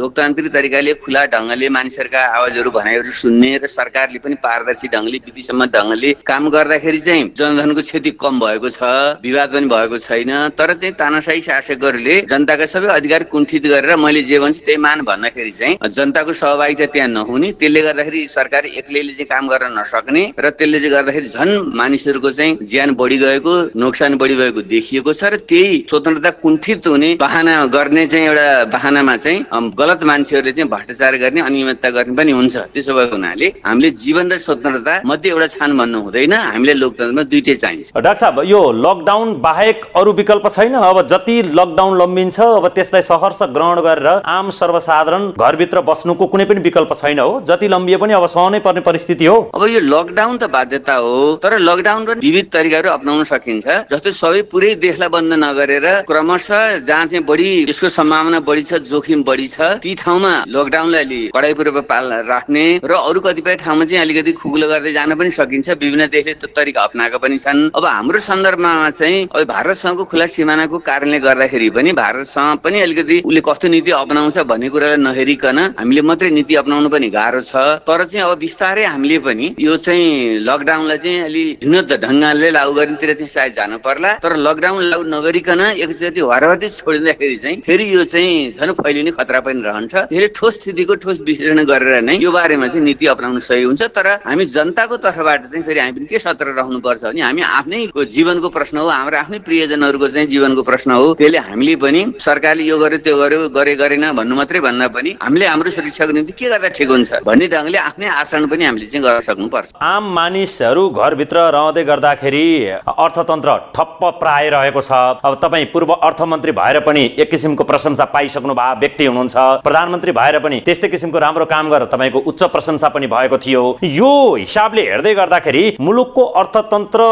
[0.00, 6.10] लोकतान्त्रिक तरिकाले खुला ढङ्गले मानिसहरूका आवाजहरू भनाइहरू सुन्ने र सरकारले पनि पारदर्शी ढङ्गले विधिसम्म ढङ्गले
[6.26, 8.82] काम गर्दाखेरि चाहिँ जनधनको क्षति कम भएको छ
[9.22, 14.38] विवाद पनि भएको छैन। तर चाहिँ तानाशाही शासकहरूले जनताका सबै अधिकार कुण्ठित गरेर मैले जे
[14.38, 19.48] भन्छु त्यही मान भन्दाखेरि चाहिँ जनताको सहभागिता त्यहाँ नहुने त्यसले गर्दाखेरि सरकार एक्लैले चाहिँ काम
[19.48, 24.60] गर्न नसक्ने र त्यसले चाहिँ गर्दाखेरि झन् मानिसहरूको चाहिँ ज्यान बढी गएको नोक्सान बढी भएको
[24.72, 30.04] देखिएको छ र त्यही स्वतन्त्रता कुण्ठित हुने बाहना गर्ने चाहिँ एउटा बाहनामा चाहिँ गलत
[30.46, 34.94] मान्छेहरूले चाहिँ भ्रष्टाचार गर्ने अनियमितता गर्ने पनि हुन्छ। त्यसो भएको हुनाले हामीले जीवन र स्वतन्त्रता
[35.06, 40.12] मध्ये एउटा छान भन्नु हुँदैन। हामीले लोकतन्त्रमा दुइटै चाहिन्छ। डाक्टर साहब यो लकडाउन बाहेक अरू
[40.12, 40.74] विकल्प छैन?
[40.76, 46.60] अब जति लकडाउन लम्बिन्छ अब त्यसलाई सहर्ष ग्रहण गरेर आम सर्वसाधारण घरभित्र बस्नुको कुनै पनि
[46.60, 50.44] विकल्प छैन हो। जति लम्बिए पनि अब सहनै पर्ने परिस्थिति हो। अब यो लकडाउन त
[50.50, 55.86] बाध्यता हो तर लकडाउन पनि विविध तरिकाहरू अप्नाउन सकिन्छ जस्तै सबै पुरै देशलाई बन्द नगरेर
[56.06, 61.20] क्रमशः जहाँ चाहिँ बढी यसको सम्भावना बढी छ जोखिम बढी छ ती ठाउँमा लकडाउनलाई अलि
[61.34, 66.06] कडाइपूर्वक पाल राख्ने र अरू कतिपय ठाउँमा चाहिँ अलिकति खुकुलो गर्दै जान पनि सकिन्छ। विभिन्न
[66.12, 71.18] देशले त्यो तरिका अप्नाएको पनि छन्। अब हाम्रो सन्दर्भमा चाहिँ अब भारतसँगको खुला सिमानाको कारणले
[71.20, 76.54] गर्दाखेरि पनि भारतसँग पनि अलिकति उसले कस्तो नीति अप्नाउँछ भन्ने कुरालाई नहेरिकन हामीले मात्रै नीति
[76.62, 77.54] अप्नाउनु पनि गाह्रो छ।
[77.86, 83.12] तर चाहिँ अब बिस्तारै हामीले पनि यो चाहिँ लकडाउनलाई चाहिँ अलि भिन्न ढङ्गले लागू गर्नेतिर
[83.14, 88.52] चाहिँ सायद जानु पर्ला। तर लकडाउन लागू नगरिकन एकचोटि हरहरती छोडिँदाखेरि चाहिँ फेरि यो चाहिँ
[88.58, 89.94] झन् फैलिने खतरा पनि रहन्छ।
[90.34, 94.44] ठोस स्थितिको ठोस विश्लेषण गरेर नै यो बारेमा चाहिँ नीति अप्नाउनु सही हुन्छ। तर हामी
[94.56, 97.80] जनताको तर्फबाट चाहिँ फेरि हामी पनि के सत्र रहनुपर्छ भने हामी आफ्नै
[98.16, 102.78] जीवनको प्रश्न हो हाम्रो आफ्नै प्रियजनहरूको चाहिँ जीवनको प्रश्न हो। त्यसले हामीले पनि सरकारले यो
[102.78, 106.68] गर्यो त्यो गर्यो गरे गरेन भन्नु मात्रै भन्दा पनि हामीले हाम्रो सुरक्षाको निम्ति के गर्दा
[106.76, 111.84] ठिक हुन्छ भन्ने ढङ्गले आफ्नै आचरण पनि हामीले चाहिँ गर्न सक्नुपर्छ। आम मानिसहरू घरभित्र रहँदै
[111.84, 112.46] गर्दाखेरि
[112.86, 114.92] अर्थतन्त्र ठप्प प्राय रहेको छ।
[115.26, 119.36] अब तपाईँ पूर्व अर्थमन्त्री भएर पनि एक किसिमको प्रशंसा पाइसक्नु भएको व्यक्ति हुनुहुन्छ।
[119.66, 124.10] प्रधानमन्त्री भएर पनि त्यस्तै किसिमको राम्रो काम गरेर तपाईँको उच्च प्रशंसा पनि भएको थियो। यो
[124.36, 127.02] हिसाबले हेर्दै गर्दाखेरि मुलुकको अर्थतन्त्र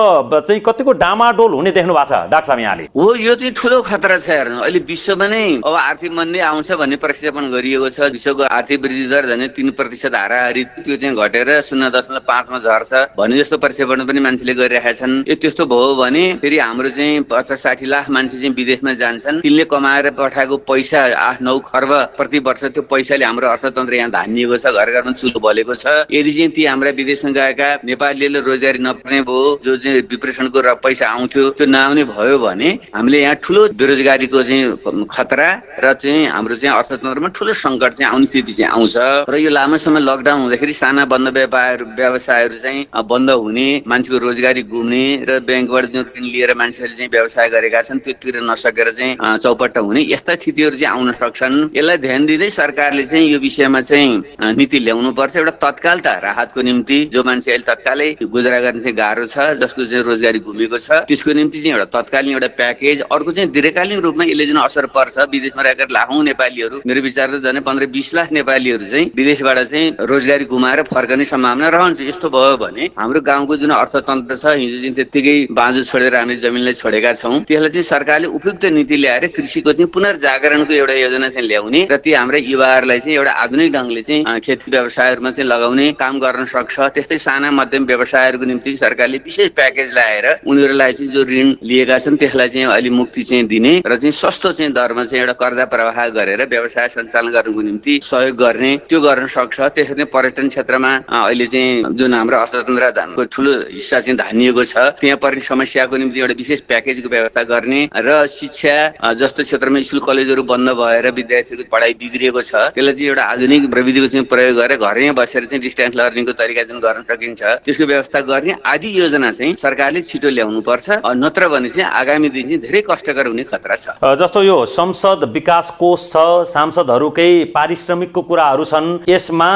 [0.40, 4.28] चाहिँ कतिको डामाडोल हुने देख्नु भएको छ डाक्टर यहाँले हो यो चाहिँ ठुलो खतरा छ
[4.30, 9.06] हेर्नु। अहिले विश्वमा नै अब आर्थिक मन्दी आउँछ भन्ने प्रक्षेपण गरिएको छ। विश्वको आर्थिक वृद्धि
[9.12, 14.04] दर झन् तिन प्रतिशत हाराहारी त्यो चाहिँ घटेर शून्य दशमलव पाँचमा झर्छ भन्ने जस्तो प्रक्षेपण
[14.06, 18.36] पनि मान्छेले गरिरहेका छन्। यो त्यस्तो भयो भने फेरि हाम्रो चाहिँ पचास साठी लाख मान्छे
[18.38, 23.48] चाहिँ विदेशमा जान्छन्। तिनले कमाएर पठाएको पैसा आठ नौ खर्ब प्रति वर्ष त्यो पैसाले हाम्रो
[23.50, 27.68] अर्थतन्त्र यहाँ धानिएको छ घर घरमा चुलो बलेको छ। यदि चाहिँ ती हाम्रा विदेशमा गएका
[27.84, 33.18] नेपालीले रोजगारी नपर्ने भयो जो चाहिँ डिप्रेसनको र पैसा आउँथ्यो त्यो नआउने भयो भने हामीले
[33.20, 35.48] यहाँ ठुलो बेरोजगारीको चाहिँ खतरा
[35.82, 38.96] र चाहिँ हाम्रो चाहिँ अर्थतन्त्रमा ठुलो सङ्कट चाहिँ आउने स्थिति चाहिँ आउँछ।
[39.28, 44.62] र यो लामो समय लकडाउन हुँदाखेरि साना बन्द व्यापार व्यवसायहरू चाहिँ बन्द हुने मान्छेको रोजगारी
[44.70, 49.38] गुम्ने र ब्याङ्कबाट जुन ऋण लिएर मान्छेहरूले चाहिँ व्यवसाय गरेका छन् त्यो तिर नसकेर चाहिँ
[49.42, 54.54] चौपट्ट हुने यस्ता स्थितिहरू चाहिँ आउन सक्छन्। यसलाई ध्यान दिँदै सरकारले चाहिँ यो विषयमा चाहिँ
[54.58, 58.96] नीति ल्याउनु पर्छ एउटा तत्काल त राहतको निम्ति जो मान्छे अहिले तत्कालै गुजरा गर्ने चाहिँ
[58.98, 63.32] गाह्रो छ जसको चाहिँ रोजगारी घुमेको छ त्यसको निम्ति चाहिँ एउटा तत्कालीन एउटा प्याकेज अर्को
[63.32, 67.86] चाहिँ दीर्घकालीन रूपमा यसले जुन असर पर्छ विदेशमा रहेका लाखौँ नेपालीहरू मेरो विचार झन् पन्ध्र
[67.94, 73.20] बिस लाख नेपालीहरू चाहिँ विदेशबाट चाहिँ रोजगारी गुमाएर फर्कने सम्भावना रहन्छ। यस्तो भयो भने हाम्रो
[73.22, 77.86] गाउँको जुन अर्थतन्त्र छ हिजो चाहिँ त्यत्तिकै बाँझो छोडेर हामी जमिनलाई छोडेका छौँ त्यसलाई चाहिँ
[77.94, 82.63] सरकारले उपयुक्त नीति ल्याएर कृषिको चाहिँ पुनर्जागरणको एउटा योजना चाहिँ ल्याउने र ती हाम्रा युवा
[82.64, 87.50] युवाहरूलाई चाहिँ एउटा आधुनिक ढङ्गले चाहिँ खेती व्यवसायहरूमा चाहिँ लगाउने काम गर्न सक्छ। त्यस्तै साना
[87.52, 92.66] मध्यम व्यवसायहरूको निम्ति सरकारले विशेष प्याकेज ल्याएर उनीहरूलाई चाहिँ जो ऋण लिएका छन् त्यसलाई चाहिँ
[92.72, 96.88] अलि मुक्ति चाहिँ दिने र चाहिँ सस्तो चाहिँ दरमा चाहिँ एउटा कर्जा प्रवाह गरेर व्यवसाय
[96.88, 102.14] सञ्चालन गर्नुको निम्ति सहयोग गर्ने त्यो गर्न सक्छ। त्यसरी नै पर्यटन क्षेत्रमा अहिले चाहिँ जुन
[102.14, 107.08] हाम्रो अर्थतन्त्र धनको ठुलो हिस्सा चाहिँ धानिएको छ त्यहाँ पर्ने समस्याको निम्ति एउटा विशेष प्याकेजको
[107.12, 112.94] व्यवस्था गर्ने र शिक्षा जस्तो क्षेत्रमा स्कुल कलेजहरू बन्द भएर विद्यार्थीहरूको पढाइ बिग्रिएको छ त्यसलाई
[112.94, 117.02] चाहिँ एउटा आधुनिक प्रविधिको चाहिँ प्रयोग गरेर घरमै बसेर चाहिँ डिस्टेन्स लर्निङको तरिका जुन गर्न
[117.10, 122.28] सकिन्छ त्यसको व्यवस्था गर्ने आदि योजना चाहिँ सरकारले छिटो ल्याउनु पर्छ नत्र भने चाहिँ आगामी
[122.36, 123.86] दिन चाहिँ धेरै कष्टकर हुने खतरा छ।
[124.20, 126.16] जस्तो यो संसद विकास कोष छ
[126.48, 129.50] सांसदहरूकै पारिश्रमिकको कुराहरू छन् यसमा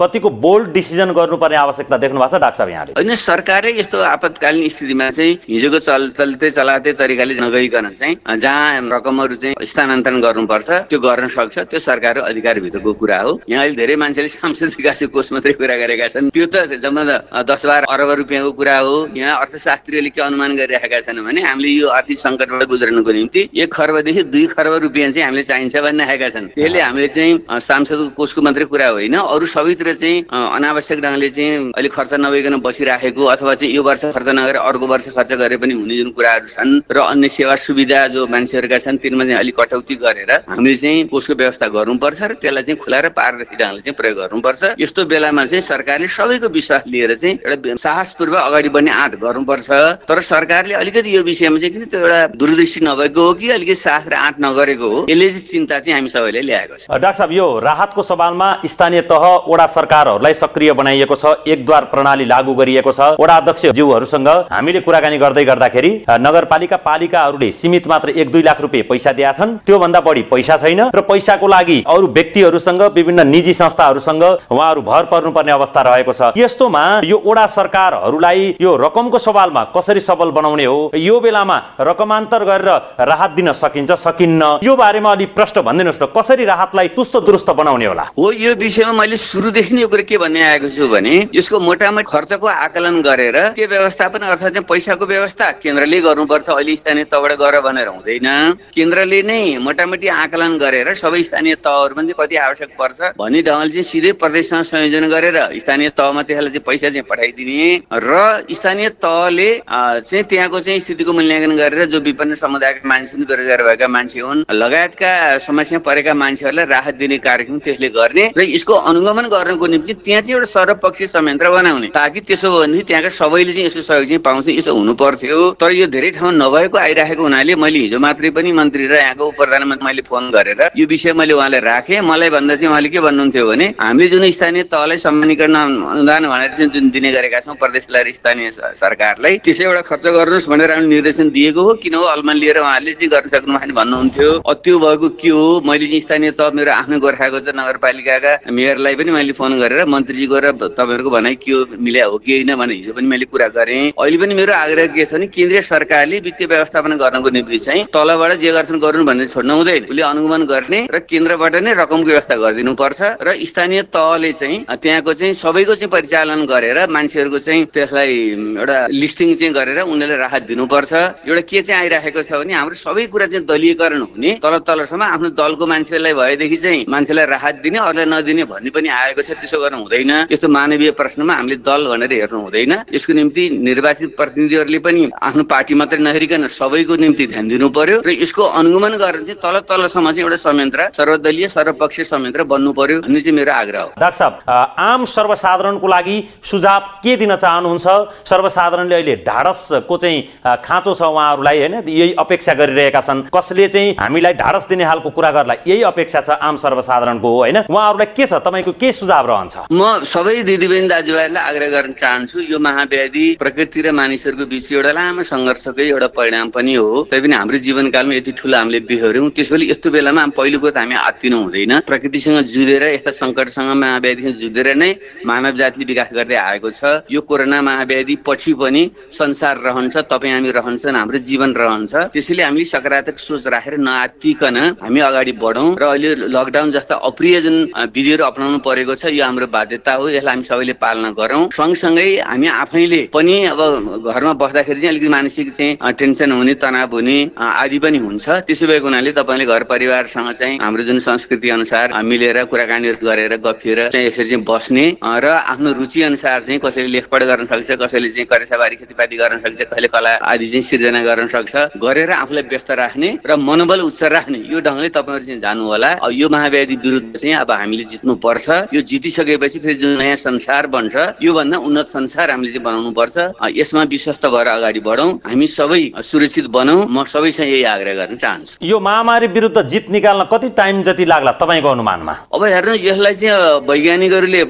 [0.00, 2.92] कतिको बोल्ड डिसिजन गर्नुपर्ने आवश्यकता देख्नु भएको छ डाक्टर साहब यहाँले?
[2.98, 9.34] होइन सरकारै यस्तो आपतकालीन स्थितिमा चाहिँ हिजोको चल चल्दै चलाते तरिकाले नगइकन चाहिँ जहाँ रकमहरू
[9.42, 14.28] चाहिँ स्थानान्तरण गर्नुपर्छ त्यो गर्न सक्छ त्यो सरकार अधिकारभित्रको कुरा हो। यहाँ अहिले धेरै मान्छेले
[14.28, 17.02] सांसद विकास कोष मात्रै कुरा गरेका छन्। त्यो त जम्मा
[17.46, 21.88] दस बाह्र अरब रुपियाँको कुरा हो। यहाँ अर्थशास्त्रीले के अनुमान गरिरहेका छन् भने हामीले यो
[21.88, 26.80] आर्थिक सङ्कटबाट गुज्रनुको निम्ति एक खर्बदेखि दुई खर्ब रुपियाँ चाहिँ हामीले चाहिन्छ भनिरहेका छन्। त्यसले
[26.82, 32.12] हामीले चाहिँ सांसदको कोषको मात्रै कुरा होइन। अरू सबैतिर चाहिँ अनावश्यक ढङ्गले चाहिँ अहिले खर्च
[32.18, 36.10] नभइकन बसिराखेको अथवा चाहिँ यो वर्ष खर्च नगरेर अर्को वर्ष खर्च गरे पनि हुने जुन
[36.10, 40.76] कुराहरू छन् र अन्य सेवा सुविधा जो मान्छेहरूका छन् तिनमा चाहिँ अलिक कटौती गरेर हामीले
[40.76, 45.04] चाहिँ कोषको व्यवस्था गर्नुपर्छ र त्यसलाई चाहिँ खुला र पारदर्शी ढङ्गले चाहिँ प्रयोग गर्नुपर्छ। यस्तो
[45.12, 49.70] बेलामा चाहिँ सरकारले सबैको विश्वास लिएर चाहिँ एउटा साहसपूर्वक अगाडि बढ्ने आँट गर्नुपर्छ।
[50.08, 54.08] तर सरकारले अलिकति यो विषयमा चाहिँ किन त्यो एउटा दूरदृष्टि नभएको हो कि अलिकति साहस
[54.08, 57.46] र आँट नगरेको हो यसले चाहिँ चिन्ता चाहिँ हामी सबैले ल्याएको छ। डाक्टर साहब यो
[57.60, 63.36] राहतको सवालमा स्थानीय तह वडा सरकारहरूलाई सक्रिय बनाइएको छ एकद्वार प्रणाली लागू गरिएको छ। वडा
[63.36, 69.12] अध्यक्ष ज्यूहरूसँग हामीले कुराकानी गर्दै गर्दाखेरि नगरपालिका पालिकाहरूले सीमित मात्र एक दुई लाख रुपियाँ पैसा
[69.12, 74.82] दिएका छन्। त्योभन्दा बढी पैसा छैन र पैसाको लागि अरू व्यक्तिहरूसँग विभिन्न निजी संस्थाहरूसँग उहाँहरू
[74.82, 80.64] भर पर्नुपर्ने अवस्था रहेको छ। यस्तोमा यो वडा सरकारहरूलाई यो रकमको सवालमा कसरी सबल बनाउने
[80.64, 80.90] हो?
[80.94, 82.70] यो बेलामा रकमान्तर गरेर
[83.02, 84.42] राहत दिन सकिन्छ सकिन्न?
[84.62, 88.04] यो बारेमा अलिक प्रश्न भनिदिनुहोस् न कसरी राहतलाई तुस्त दुरुस्त बनाउने होला?
[88.18, 92.46] हो यो विषयमा मैले सुरुदेखि नै कुरा के भन्ने आएको छु भने यसको मोटामोटी खर्चको
[92.46, 98.28] आकलन गरेर त्यो व्यवस्थापन अर्थात् पैसाको व्यवस्था केन्द्रले गर्नुपर्छ। अहिले स्थानीय तहबाट गर भनेर हुँदैन।
[98.70, 103.00] केन्द्रले नै मोटामोटी आकलन गरेर सबै स्थानीय तहहरूमा चाहिँ कति आवश्यक पर्छ?
[103.18, 108.12] भन्ने ढङ्गले चाहिँ सिधै प्रदेशसँग संयोजन गरेर स्थानीय तहमा त्यसलाई चाहिँ पैसा चाहिँ पठाइदिने। र
[108.52, 113.88] स्थानीय तहले चाहिँ त्यहाँको चाहिँ स्थितिको मूल्याङ्कन गरेर जो विपन्न समुदायका मान्छे हुन् बेरोजगार भएका
[113.88, 119.66] मान्छे हुन् लगायतका समस्या परेका मान्छेहरूलाई राहत दिने कार्यक्रम त्यसले गर्ने र यसको अनुगमन गर्नको
[119.66, 123.82] निम्ति त्यहाँ चाहिँ एउटा सर्वपक्षीय संयन्त्र बनाउने ताकि त्यसो हो भने त्यहाँका सबैले चाहिँ यसको
[123.82, 127.98] सहयोग चाहिँ पाउँछ यसो हुनु पर्थ्यो तर यो धेरै ठाउँ नभएको आइराखेको हुनाले मैले हिजो
[127.98, 132.30] मात्रै पनि मन्त्री र यहाँको प्रधानमन्त्री मैले फोन गरेर यो विषय मैले उहाँलाई राखेँ। मलाई
[132.30, 136.90] भन्दा चाहिँ उहाँले के भन्नुहुन्थ्यो भने हामीले जुन स्थानीय तहलाई सम्मानीकरण अनुदान भनेर चाहिँ जुन
[136.90, 138.50] दिने गरेका छौँ प्रदेशलाई स्थानीय
[138.82, 142.02] सरकारलाई त्यसै एउटा खर्च गर्नुहोस् भनेर हामीले निर्देशन दिएको हो। किन हो?
[142.14, 144.30] अलमान लिएर उहाँले चाहिँ गर्न सक्नु भएन भन्नुहुन्थ्यो।
[144.62, 145.60] त्यो भएको के हो?
[145.66, 150.26] मैले चाहिँ स्थानीय तह मेरो आफ्नो गोर्खाको चाहिँ नगरपालिकाका मेयरलाई पनि मैले फोन गरेर मन्त्रीजी
[150.26, 153.92] गएर तपाईँहरूको भनाइ के हो मिल्या हो कि होइन भने हिजो पनि मैले कुरा गरेँ।
[153.92, 158.32] अहिले पनि मेरो आग्रह के छ भने केन्द्रीय सरकारले वित्तीय व्यवस्थापन गर्नको निम्ति चाहिँ तलबाट
[158.42, 162.72] जे गर्छन् गर्नु भन्ने छोड्नु हुँदैन। उसले अनुगमन गर्ने र केन्द्रबाट नै रकमको व्यवस्था गरिदिनु
[162.74, 168.14] पर्छ र स्थानीय तहले चाहिँ त्यहाँको चाहिँ सबैको चाहिँ परिचालन गरेर मान्छेहरूको चाहिँ त्यसलाई
[168.62, 170.92] एउटा लिस्टिङ चाहिँ गरेर उनीहरूले राहत दिनुपर्छ।
[171.28, 175.28] एउटा के चाहिँ आइराखेको छ भने हाम्रो सबै कुरा चाहिँ दलीयकरण हुने तल तलसम्म आफ्नो
[175.40, 179.78] दलको मान्छेलाई भएदेखि चाहिँ मान्छेलाई राहत दिने अरूलाई नदिने भन्ने पनि आएको छ। त्यसो गर्नु
[179.82, 185.42] हुँदैन। यस्तो मानवीय प्रश्नमा हामीले दल भनेर हेर्नु हुँदैन। यसको निम्ति निर्वाचित प्रतिनिधिहरूले पनि आफ्नो
[185.52, 190.06] पार्टी मात्रै नहेरिकन सबैको निम्ति ध्यान दिनु पर्यो। र यसको अनुगमन गरेर चाहिँ तल तलसम्म
[190.12, 194.34] चाहिँ एउटा संयन्त्र सर्वदलीय सर्वपक्षीय संयन्त्र बन्नु पर्यो भन्ने चाहिँ मेरो आग्रह हो। डाक्टर साहब
[194.78, 197.86] आम सर्वसाधारणको लागि सुझाव के दिन चाहनुहुन्छ?
[198.28, 201.74] सर्वसाधारणले अहिले ढाडसको चाहिँ खाँचो छ उहाँहरूलाई होइन?
[201.88, 206.30] यही अपेक्षा गरिरहेका छन्। कसले चाहिँ हामीलाई ढाडस दिने हालको कुरा गर्ला यही अपेक्षा छ
[206.36, 207.56] आम सर्वसाधारणको हो होइन?
[207.72, 208.32] उहाँहरूलाई के छ?
[208.44, 209.56] तपाईँको के सुझाव रहन्छ?
[209.72, 215.22] म सबै दिदीबहिनी दाजुभाइहरूलाई आग्रह गर्न चाहन्छु यो महाव्याधि प्रकृति र मानिसहरूको बिचको एउटा लामो
[215.24, 220.26] सङ्घर्षकै एउटा परिणाम पनि हो। तैपनि हाम्रो जीवनकालमा यति ठुलो हामीले बिहोऱ्यौँ त्यसैले यस्तो बेलामा
[220.36, 224.90] पहिलो कुरो त हामी आत्तिनु हुँदैन प्रकृतिसँग जुधेर यस्ता सङ्कटसँग महाव्याधिसँग जुधेर नै
[225.26, 230.50] मानव जातिले विकास गर्दै आएको छ। यो कोरोना महाव्याधि पछि पनि संसार रहन्छ तपाईँ हामी
[230.50, 236.10] रहन्छन् हाम्रो जीवन रहन्छ। त्यसैले हामीले सकारात्मक सोच राखेर नआत्तिकन हामी अगाडि बढौँ र अहिले
[236.34, 237.56] लकडाउन जस्ता अप्रिय जुन
[237.94, 242.46] विधिहरू अप्नाउनु परेको छ यो हाम्रो बाध्यता हो यसलाई हामी सबैले पालना गरौँ। सँगसँगै हामी
[242.62, 243.60] आफैले पनि अब
[244.06, 248.86] घरमा बस्दाखेरि चाहिँ अलिकति मानसिक चाहिँ टेन्सन हुने तनाव हुने आदि पनि हुन्छ। त्यसो भएको
[248.86, 254.24] हुनाले तपाईँले घर परिवारसँग चाहिँ हाम्रो जुन संस्कृति अनुसार मिलेर कुराकानीहरू गरेर गफिएर चाहिँ यसरी
[254.24, 259.16] चाहिँ बस्ने र आफ्नो रुचि अनुसार चाहिँ कसैले लेखपढ गर्न सक्छ कसैले चाहिँ करेसाबारी खेतीपाती
[259.16, 263.80] गर्न सक्छ कसैले कला आदि चाहिँ सिर्जना गर्न सक्छ गरेर आफूलाई व्यस्त राख्ने र मनोबल
[263.88, 268.14] उच्च राख्ने यो ढङ्गले तपाईँहरू चाहिँ जानु होला। यो महाव्याधि विरुद्ध चाहिँ अब हामीले जित्नु
[268.24, 273.16] पर्छ यो जितिसकेपछि फेरि जुन नयाँ संसार बन्छ योभन्दा उन्नत संसार हामीले चाहिँ बनाउनु पर्छ
[273.56, 278.66] यसमा विश्वस्त भएर अगाडि बढौँ। हामी सबै सुरक्षित बनौँ। म सबैसँग यही आग्रह गर्न चाहन्छु।
[278.66, 281.32] यो महामारी विरुद्ध जित निकाल्न कति टाइम जति लाग्ला?
[281.42, 282.14] तपाईँको अनुमानमा?
[282.30, 284.40] अब हेर्नु यसलाई चाहिँ वैज्ञानिकहरूले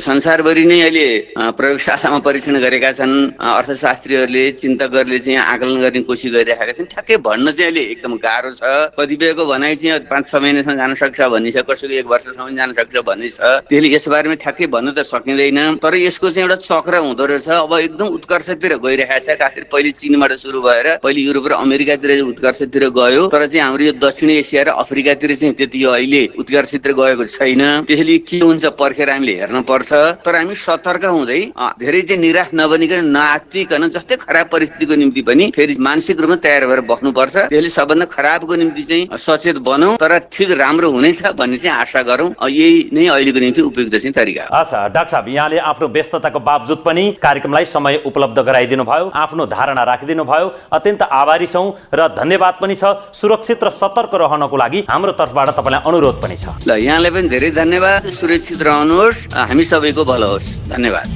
[0.00, 1.06] संसारभरि नै अहिले
[1.36, 7.68] प्रयोगशालामा परीक्षण गरेका छन्। अर्थशास्त्रीहरूले चिन्तकहरूले चाहिँ आकलन गर्ने कोसिस गरिरहेका छन्। ठ्याक्कै भन्न चाहिँ
[7.68, 8.62] अहिले एकदम गाह्रो छ।
[8.96, 12.96] कतिपयको भनाइ चाहिँ पाँच छ महिनासम्म जान सक्छ भन्ने छ कसैको एक वर्षसम्म जान सक्छ
[13.04, 17.24] भन्ने छ त्यसले यस बारेमा ठ्याक्कै भन्नु त सकिँदैन। तर यसको चाहिँ एउटा चक्र हुँदो
[17.28, 22.10] रहेछ। अब एकदम उत्कर्षतिर गइरहेको छ। खासरी पहिले चिनबाट सुरु भएर पहिले युरोप र अमेरिकातिर
[22.32, 26.92] उत्कर्षतिर गयो। तर चाहिँ हाम्रो यो दक्षिण एसिया र अफ्रिकातिर चाहिँ त्यति यो अहिले उत्कर्षतिर
[26.92, 29.90] गएको छैन। त्यसले के हुन्छ पर्खेर हामीले हेर्न पर्छ।
[30.24, 31.40] तर हामी सतर्क हुँदै
[31.78, 36.80] धेरै चाहिँ निराश नबनिकन नआत्तिकन जस्तै खराब परिस्थितिको निम्ति पनि फेरि मानसिक रूपमा तयार भएर
[36.90, 42.02] बस्नुपर्छ। त्यसले सबभन्दा खराबको निम्ति चाहिँ सचेत बनौँ तर ठिक राम्रो हुनेछ भन्ने चाहिँ आशा
[42.02, 46.82] गरौँ। यही नै अहिलेको निम्ति उपयुक्त चाहिँ तरिका हो। डाक्टर साहब यहाँले आफ्नो व्यस्तताको बावजुद
[46.86, 52.54] पनि कार्यक्रमलाई समय उपलब्ध गराइदिनु भयो आफ्नो धारणा राखिदिनु भयो। अत्यन्त आभारी छौँ र धन्यवाद
[52.62, 57.10] पनि छ। सुरक्षित र सतर्क रहनको लागि हाम्रो तर्फबाट तपाईँलाई अनुरोध पनि छ। ल यहाँलाई
[57.10, 61.08] पनि धेरै धन्यवाद। सुरक्षित रहनुहोस्। हामी सबैको भलो होस्। धन्यवाद।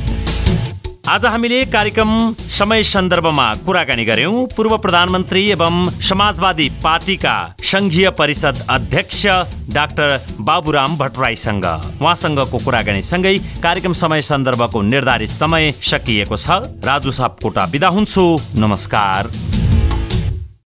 [1.02, 9.26] आज हामीले कार्यक्रम समय सन्दर्भमा कुराकानी गर्यौं। पूर्व प्रधानमन्त्री एवं समाजवादी पार्टीका संघीय परिषद अध्यक्ष
[9.74, 10.08] डाक्टर
[10.40, 11.66] बाबुराम भट्टराईसँग।
[12.00, 18.24] उहाँसँगको कुराकानी सँगै कार्यक्रम समय सन्दर्भको निर्धारित समय सकिएको छ। राजु सापकोटा बिदा हुन्छु।
[18.56, 19.30] नमस्कार।